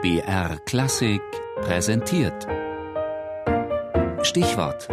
BR 0.00 0.60
Klassik 0.64 1.20
präsentiert. 1.56 2.46
Stichwort: 4.22 4.88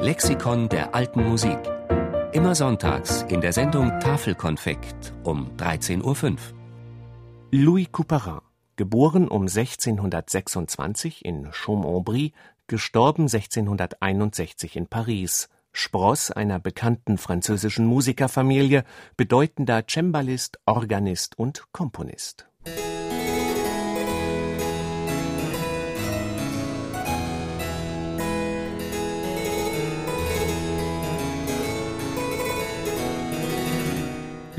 Lexikon 0.00 0.68
der 0.68 0.94
alten 0.94 1.26
Musik. 1.26 1.58
Immer 2.32 2.54
sonntags 2.54 3.22
in 3.30 3.40
der 3.40 3.54
Sendung 3.54 3.88
Tafelkonfekt 4.00 5.14
um 5.24 5.56
13.05 5.56 6.32
Uhr. 6.32 6.36
Louis 7.52 7.88
Couperin, 7.90 8.40
geboren 8.76 9.28
um 9.28 9.44
1626 9.44 11.24
in 11.24 11.50
Chaumont-en-Brie, 11.50 12.34
gestorben 12.66 13.28
1661 13.28 14.76
in 14.76 14.88
Paris, 14.88 15.48
Spross 15.72 16.30
einer 16.30 16.58
bekannten 16.58 17.16
französischen 17.16 17.86
Musikerfamilie, 17.86 18.84
bedeutender 19.16 19.84
Cembalist, 19.88 20.60
Organist 20.66 21.38
und 21.38 21.64
Komponist. 21.72 22.49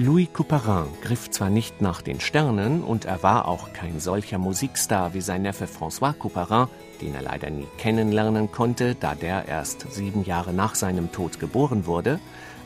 Louis 0.04 0.34
Couperin 0.34 0.88
griff 1.04 1.30
zwar 1.30 1.52
nicht 1.52 1.80
nach 1.80 2.02
den 2.02 2.20
Sternen 2.20 2.82
und 2.82 3.06
er 3.06 3.22
war 3.22 3.48
auch 3.48 3.72
kein 3.72 4.00
solcher 4.00 4.40
Musikstar 4.40 5.14
wie 5.14 5.22
sein 5.22 5.44
Neffe 5.44 5.66
François 5.66 6.14
Couperin, 6.14 6.68
den 7.02 7.14
er 7.14 7.22
leider 7.22 7.52
nie 7.52 7.68
kennenlernen 7.78 8.52
konnte, 8.52 8.96
da 8.96 9.14
der 9.14 9.48
erst 9.48 9.94
sieben 9.94 10.26
Jahre 10.26 10.54
nach 10.54 10.74
seinem 10.74 11.12
Tod 11.12 11.40
geboren 11.40 11.86
wurde, 11.86 12.20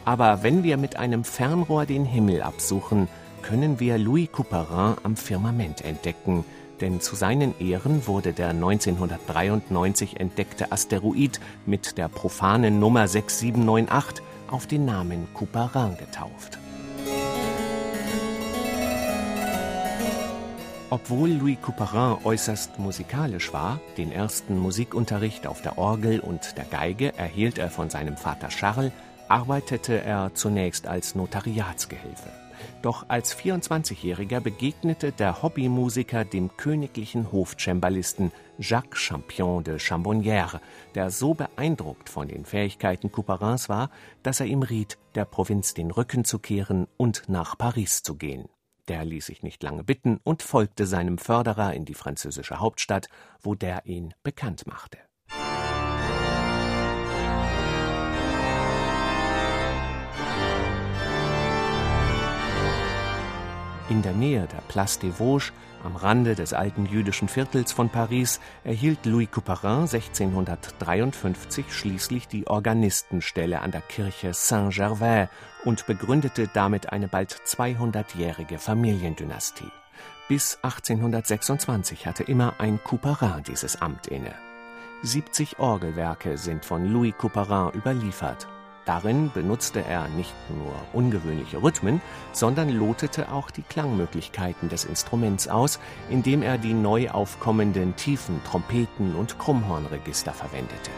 aber 0.05 0.43
wenn 0.43 0.63
wir 0.63 0.77
mit 0.77 0.95
einem 0.95 1.25
Fernrohr 1.25 1.85
den 1.85 2.05
Himmel 2.05 2.41
absuchen, 2.41 3.09
können 3.41 3.81
wir 3.81 3.97
Louis 3.97 4.31
Couperin 4.31 4.95
am 5.03 5.17
Firmament 5.17 5.83
entdecken, 5.83 6.45
denn 6.79 7.01
zu 7.01 7.17
seinen 7.17 7.53
Ehren 7.59 8.07
wurde 8.07 8.31
der 8.31 8.51
1993 8.51 10.21
entdeckte 10.21 10.71
Asteroid 10.71 11.41
mit 11.65 11.97
der 11.97 12.07
profanen 12.07 12.79
Nummer 12.79 13.09
6798 13.09 14.23
auf 14.49 14.67
den 14.67 14.85
Namen 14.85 15.27
Couperin 15.33 15.97
getauft. 15.97 16.59
Obwohl 20.95 21.29
Louis 21.29 21.57
Couperin 21.61 22.23
äußerst 22.23 22.79
musikalisch 22.79 23.51
war, 23.51 23.81
den 23.97 24.13
ersten 24.13 24.57
Musikunterricht 24.57 25.45
auf 25.45 25.61
der 25.61 25.77
Orgel 25.77 26.21
und 26.21 26.55
der 26.55 26.63
Geige 26.63 27.13
erhielt 27.17 27.57
er 27.57 27.69
von 27.69 27.89
seinem 27.89 28.15
Vater 28.15 28.47
Charles, 28.47 28.93
arbeitete 29.27 30.01
er 30.01 30.33
zunächst 30.35 30.87
als 30.87 31.13
Notariatsgehilfe. 31.13 32.29
Doch 32.81 33.09
als 33.09 33.35
24-Jähriger 33.35 34.39
begegnete 34.39 35.11
der 35.11 35.43
Hobbymusiker 35.43 36.23
dem 36.23 36.55
königlichen 36.55 37.29
Hofcembalisten 37.29 38.31
Jacques 38.57 38.97
Champion 38.97 39.65
de 39.65 39.75
Chambonnières, 39.79 40.61
der 40.95 41.11
so 41.11 41.33
beeindruckt 41.33 42.07
von 42.07 42.29
den 42.29 42.45
Fähigkeiten 42.45 43.11
Couperins 43.11 43.67
war, 43.67 43.89
dass 44.23 44.39
er 44.39 44.45
ihm 44.45 44.63
riet, 44.63 44.97
der 45.15 45.25
Provinz 45.25 45.73
den 45.73 45.91
Rücken 45.91 46.23
zu 46.23 46.39
kehren 46.39 46.87
und 46.95 47.23
nach 47.27 47.57
Paris 47.57 48.01
zu 48.01 48.15
gehen. 48.15 48.47
Der 48.87 49.03
ließ 49.03 49.25
sich 49.25 49.41
nicht 49.41 49.63
lange 49.63 49.83
bitten 49.83 50.19
und 50.23 50.43
folgte 50.43 50.85
seinem 50.85 51.17
Förderer 51.17 51.73
in 51.73 51.85
die 51.85 51.95
französische 51.95 52.59
Hauptstadt, 52.59 53.09
wo 53.41 53.55
der 53.55 53.85
ihn 53.85 54.13
bekannt 54.23 54.67
machte. 54.67 54.99
In 63.95 64.01
der 64.01 64.11
Nähe 64.11 64.45
der 64.51 64.59
Place 64.67 64.99
des 64.99 65.15
Vosges, 65.15 65.53
am 65.81 65.95
Rande 65.95 66.35
des 66.35 66.51
alten 66.51 66.85
jüdischen 66.85 67.29
Viertels 67.29 67.71
von 67.71 67.87
Paris, 67.87 68.41
erhielt 68.65 69.05
Louis 69.05 69.31
Couperin 69.31 69.87
1653 69.87 71.73
schließlich 71.73 72.27
die 72.27 72.45
Organistenstelle 72.45 73.61
an 73.61 73.71
der 73.71 73.79
Kirche 73.79 74.33
Saint-Gervais 74.33 75.29
und 75.63 75.85
begründete 75.85 76.49
damit 76.53 76.91
eine 76.91 77.07
bald 77.07 77.33
200-jährige 77.45 78.57
Familiendynastie. 78.57 79.71
Bis 80.27 80.59
1826 80.61 82.05
hatte 82.05 82.23
immer 82.23 82.55
ein 82.57 82.83
Couperin 82.83 83.43
dieses 83.47 83.81
Amt 83.81 84.07
inne. 84.07 84.35
70 85.03 85.57
Orgelwerke 85.59 86.37
sind 86.37 86.65
von 86.65 86.83
Louis 86.91 87.13
Couperin 87.17 87.71
überliefert. 87.73 88.45
Darin 88.85 89.31
benutzte 89.33 89.83
er 89.83 90.07
nicht 90.09 90.33
nur 90.49 90.73
ungewöhnliche 90.93 91.61
Rhythmen, 91.61 92.01
sondern 92.31 92.69
lotete 92.69 93.31
auch 93.31 93.49
die 93.49 93.63
Klangmöglichkeiten 93.63 94.69
des 94.69 94.85
Instruments 94.85 95.47
aus, 95.47 95.79
indem 96.09 96.43
er 96.43 96.59
die 96.59 96.73
neu 96.73 97.09
aufkommenden 97.09 97.95
tiefen 97.95 98.39
Trompeten 98.43 99.15
und 99.15 99.39
Krummhornregister 99.39 100.33
verwendete. 100.33 100.91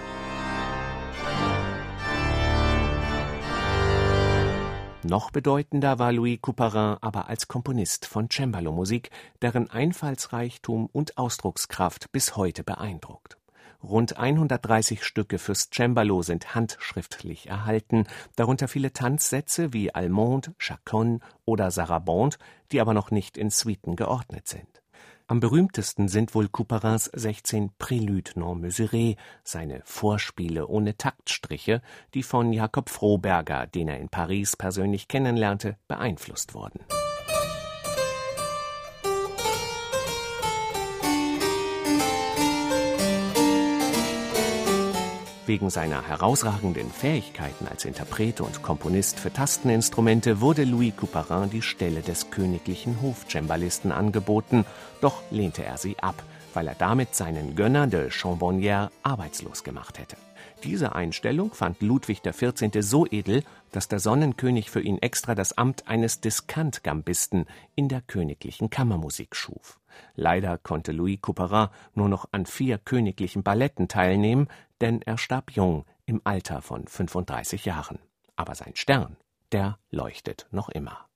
Noch 5.03 5.31
bedeutender 5.31 5.99
war 5.99 6.11
Louis 6.11 6.39
Couperin 6.41 6.97
aber 6.99 7.29
als 7.29 7.47
Komponist 7.47 8.05
von 8.05 8.29
Cembalo-Musik, 8.29 9.09
deren 9.41 9.69
Einfallsreichtum 9.69 10.87
und 10.91 11.17
Ausdruckskraft 11.17 12.11
bis 12.11 12.35
heute 12.35 12.65
beeindruckt. 12.65 13.37
Rund 13.83 14.17
130 14.17 15.03
Stücke 15.03 15.37
fürs 15.37 15.69
Cembalo 15.73 16.21
sind 16.21 16.55
handschriftlich 16.55 17.47
erhalten, 17.47 18.07
darunter 18.35 18.67
viele 18.67 18.91
Tanzsätze 18.91 19.71
wie 19.73 19.93
Allemande, 19.93 20.53
Chaconne 20.57 21.19
oder 21.45 21.71
Sarabande, 21.71 22.37
die 22.71 22.81
aber 22.81 22.93
noch 22.93 23.11
nicht 23.11 23.37
in 23.37 23.49
Suiten 23.49 23.95
geordnet 23.95 24.47
sind. 24.47 24.81
Am 25.29 25.41
berühmtesten 25.41 26.07
sind 26.07 26.33
wohl 26.35 26.47
Couperins 26.47 27.11
16 27.13 27.71
Préludes 27.77 28.37
non 28.37 28.61
mesurés, 28.61 29.17
seine 29.43 29.81
Vorspiele 29.83 30.67
ohne 30.67 30.95
Taktstriche, 30.95 31.81
die 32.13 32.23
von 32.23 32.53
Jakob 32.53 32.89
Froberger, 32.89 33.67
den 33.67 33.89
er 33.89 33.99
in 33.99 34.07
Paris 34.07 34.55
persönlich 34.55 35.09
kennenlernte, 35.09 35.77
beeinflusst 35.89 36.53
wurden. 36.53 36.79
Wegen 45.47 45.69
seiner 45.69 46.05
herausragenden 46.05 46.91
Fähigkeiten 46.91 47.67
als 47.69 47.85
Interpret 47.85 48.41
und 48.41 48.63
Komponist 48.63 49.17
für 49.17 49.31
Tasteninstrumente 49.31 50.41
wurde 50.41 50.65
Louis 50.65 50.93
Couperin 50.93 51.49
die 51.49 51.61
Stelle 51.61 52.01
des 52.01 52.31
königlichen 52.31 53.01
Hofcembalisten 53.01 53.93
angeboten, 53.93 54.65
doch 54.99 55.21
lehnte 55.31 55.63
er 55.63 55.77
sie 55.77 55.97
ab, 55.99 56.21
weil 56.53 56.67
er 56.67 56.75
damit 56.75 57.15
seinen 57.15 57.55
Gönner 57.55 57.87
de 57.87 58.09
Chambonnières 58.09 58.89
arbeitslos 59.03 59.63
gemacht 59.63 59.99
hätte. 59.99 60.17
Diese 60.63 60.95
Einstellung 60.95 61.53
fand 61.53 61.81
Ludwig 61.81 62.23
XIV. 62.23 62.69
so 62.81 63.05
edel, 63.05 63.43
dass 63.71 63.87
der 63.87 63.99
Sonnenkönig 63.99 64.69
für 64.69 64.81
ihn 64.81 64.97
extra 64.97 65.35
das 65.35 65.57
Amt 65.57 65.87
eines 65.87 66.19
Diskantgambisten 66.19 67.45
in 67.75 67.89
der 67.89 68.01
königlichen 68.01 68.69
Kammermusik 68.69 69.35
schuf. 69.35 69.79
Leider 70.15 70.57
konnte 70.57 70.91
Louis 70.91 71.19
Couperin 71.21 71.69
nur 71.93 72.09
noch 72.09 72.27
an 72.31 72.45
vier 72.45 72.77
königlichen 72.77 73.43
Balletten 73.43 73.87
teilnehmen, 73.87 74.47
denn 74.81 75.01
er 75.01 75.17
starb 75.17 75.51
jung 75.51 75.85
im 76.05 76.21
Alter 76.23 76.61
von 76.61 76.87
35 76.87 77.65
Jahren. 77.65 77.99
Aber 78.35 78.55
sein 78.55 78.75
Stern, 78.75 79.17
der 79.51 79.77
leuchtet 79.89 80.47
noch 80.51 80.69
immer. 80.69 81.06